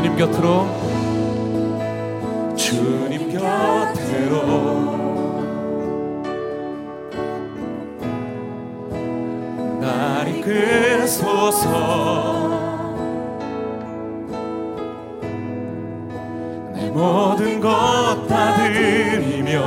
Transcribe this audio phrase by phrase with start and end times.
[0.00, 0.66] 주님 곁으로.
[2.56, 4.34] 주님 곁으로.
[9.78, 11.68] 날 이끌소서.
[16.74, 19.60] 내 모든 것 다 드리며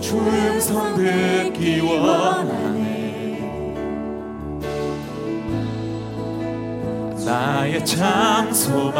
[0.00, 2.65] 주음 성 듣기 원하
[7.76, 8.96] 나의 창소만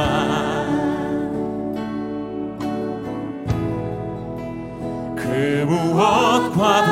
[5.17, 6.87] 그 무엇과도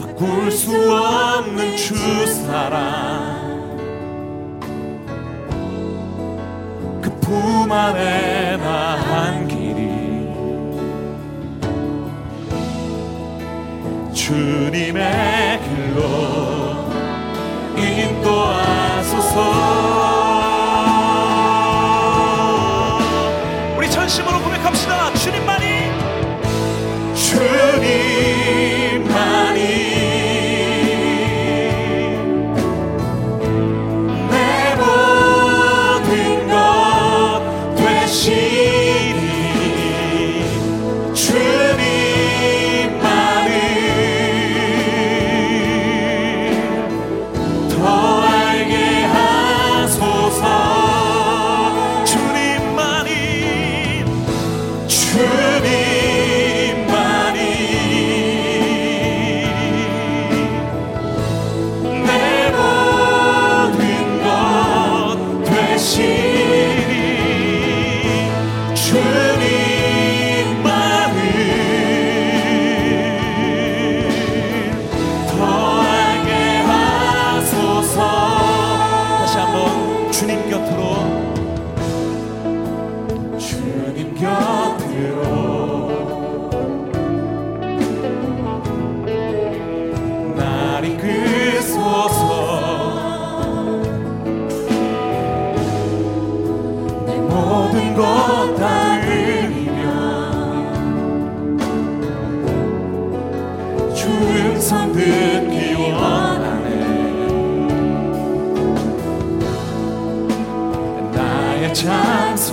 [0.00, 1.94] 바꿀 수 없는 주
[2.26, 3.44] 사랑.
[7.02, 9.84] 그 품 안에 나한 길이
[14.14, 16.33] 주님의 길로
[19.34, 19.73] só.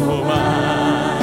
[0.01, 1.20] 소망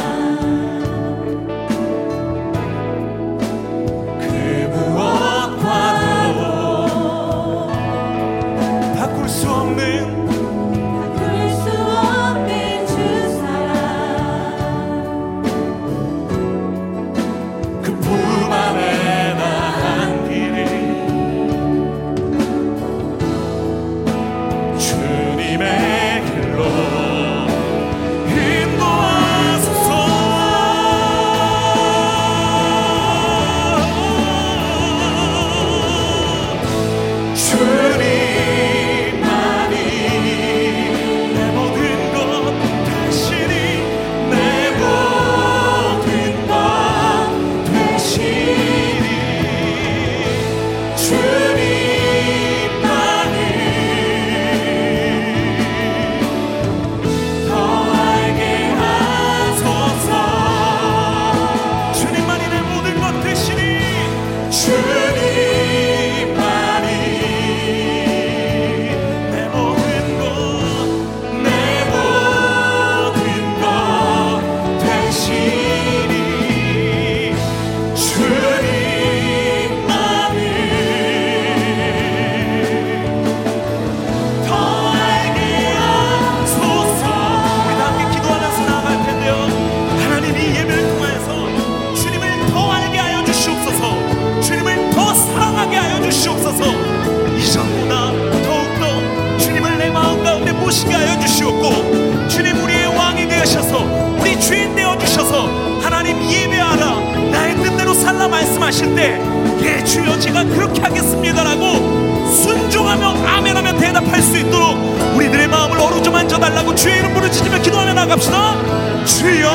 [108.98, 109.16] 때,
[109.62, 114.76] 예, 주여 제가 그렇게 하겠습니다라고 순종하며 아멘하며 대답할 수 있도록
[115.14, 119.04] 우리들의 마음을 어루좀 만져달라고 주의 이름 부르짖으며 기도하며 나갑시다.
[119.04, 119.48] 주여,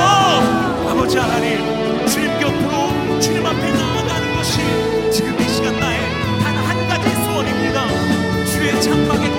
[0.90, 1.57] 아버지 하나님,
[2.07, 4.60] 주님 곁으로 주님 앞에 넘어가는 것이
[5.12, 6.00] 지금 이 시간 나의
[6.42, 7.86] 단 한 가지 소원입니다.
[8.45, 9.32] 주의 장막에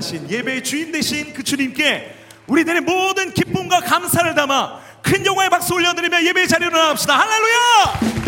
[0.00, 2.14] 하신 예배의 주인 되신 그 주님께
[2.46, 7.18] 우리들의 모든 기쁨과 감사를 담아 큰 영화의 박수 올려드리며 예배의 자리로 나갑시다.
[7.18, 8.19] 할렐루야!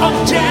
[0.00, 0.47] of.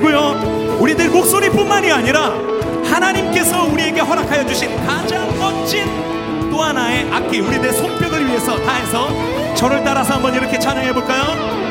[0.00, 2.32] 그리고요, 우리들 목소리뿐만이 아니라
[2.84, 5.84] 하나님께서 우리에게 허락하여 주신 가장 멋진
[6.50, 11.69] 또 하나의 악기, 우리들의 손뼉을 위해서 다해서 저를 따라서 한번 이렇게 찬양해 볼까요?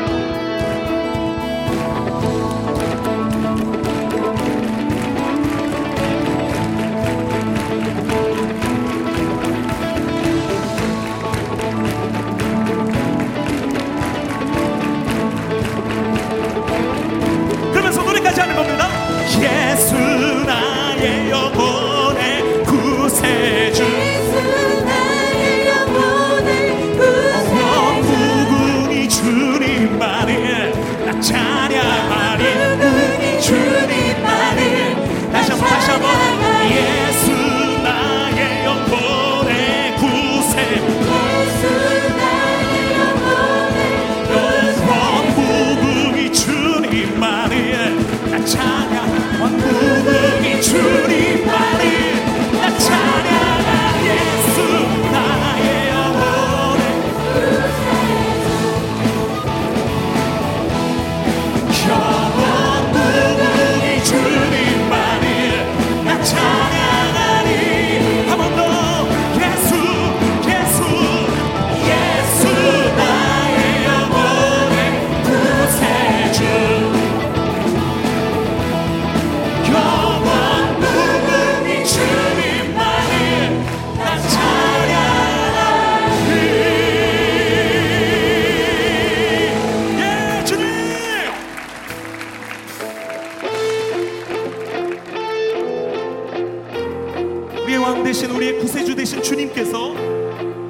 [98.00, 99.94] 왕 대신 우리의 구세주 대신 주님께서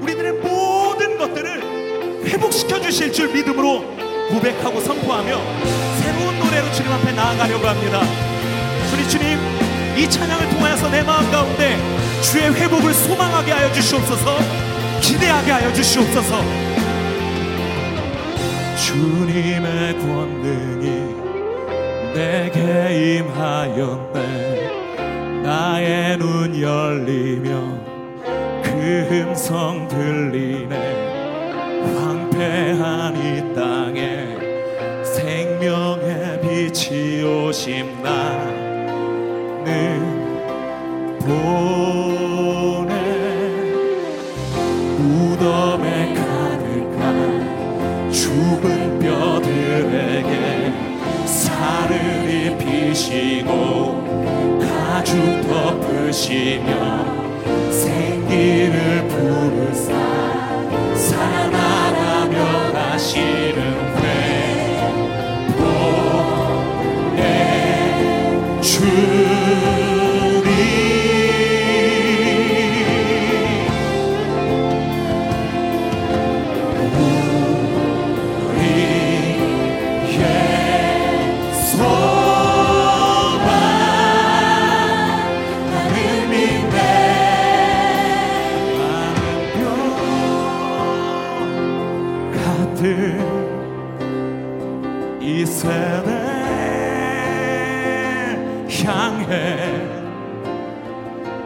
[0.00, 3.84] 우리들의 모든 것들을 회복시켜 주실 줄 믿음으로
[4.30, 5.40] 고백하고 선포하며
[6.00, 8.02] 새로운 노래로 주님 앞에 나아가려고 합니다.
[8.92, 9.38] 우리 주님
[9.96, 11.76] 이 찬양을 통하여서 내 마음 가운데
[12.20, 14.38] 주의 회복을 소망하게 하여 주시옵소서
[15.00, 16.42] 기대하게 하여 주시옵소서
[18.76, 21.14] 주님의 권능이
[22.12, 24.49] 내게 임하였네
[25.50, 27.50] 나의 눈 열리며
[28.62, 28.70] 그
[29.10, 30.76] 음성 들리네.
[31.96, 34.28] 황폐한 이 땅에
[35.02, 39.66] 생명의 빛이 오심 나는
[41.18, 42.94] 보내
[44.98, 50.72] 무덤에 가득한 죽은 뼈들에게
[51.26, 54.09] 살을 입히시고
[55.00, 55.16] 가죽
[55.48, 56.70] 덮으시며
[57.72, 59.94] 생기를 부르사
[60.94, 62.36] 살아나가며
[62.74, 63.18] 하시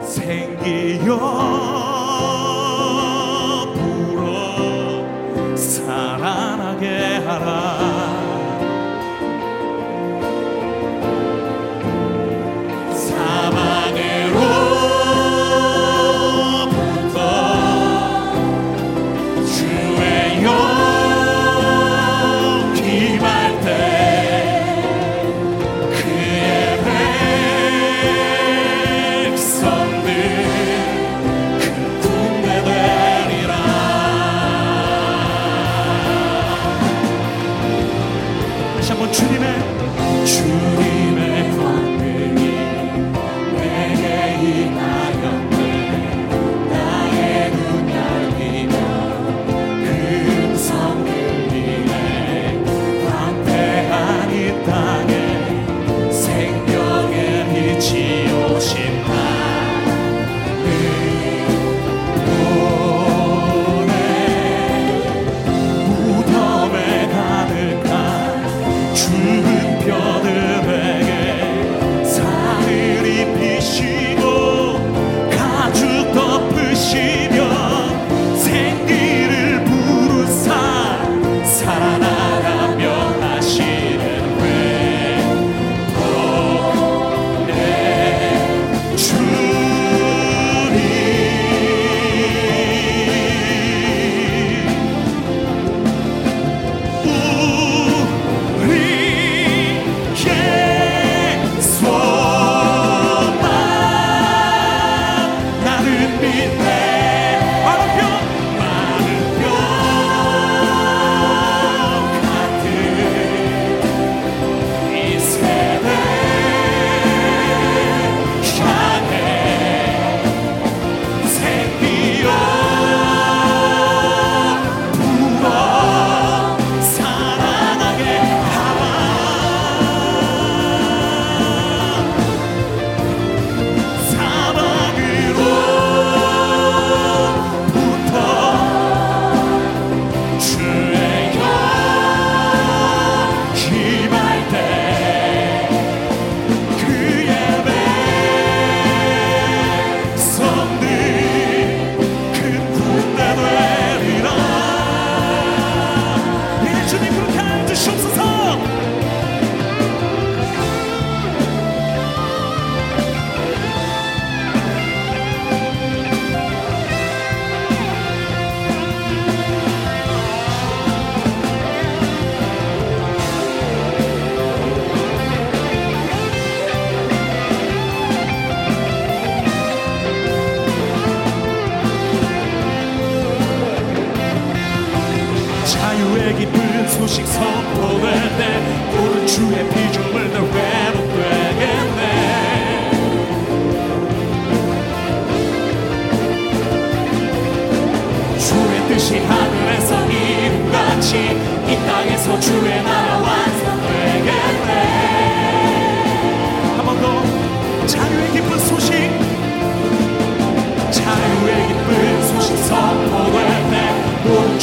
[0.02, 1.18] 생기여
[3.74, 7.83] 불어 살아나게 하라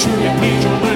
[0.09, 0.90] 也没准备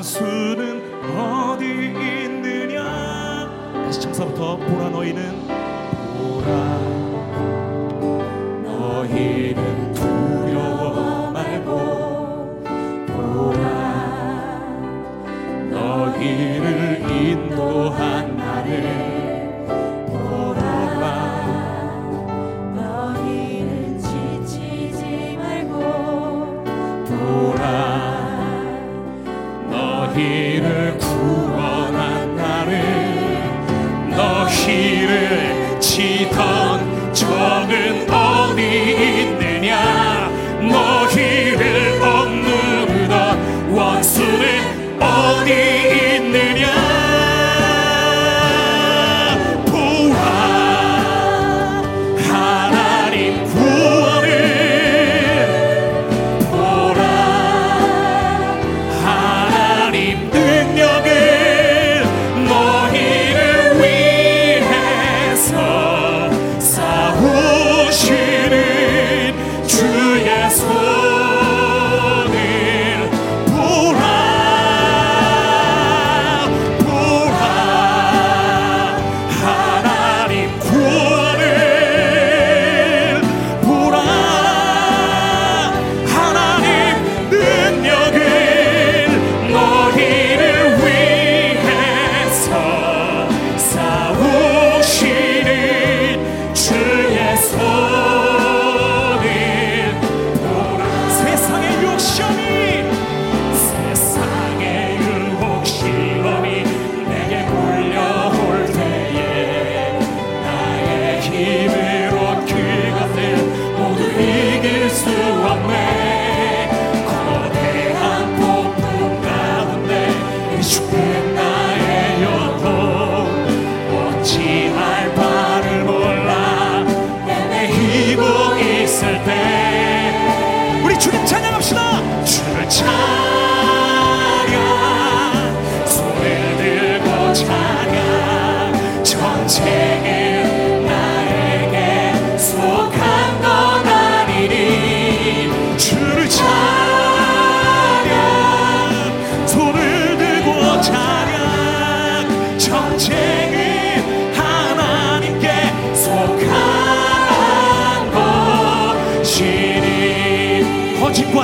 [0.00, 3.50] 원수는 어디 있느냐?
[3.84, 6.89] 다시 청사부터 보라 너희는 보라.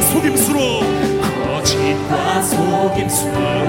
[0.07, 0.61] 속임수로.
[1.47, 3.66] 거짓과 속임수로